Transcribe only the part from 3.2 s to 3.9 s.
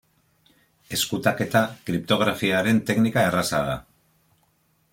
erraza da.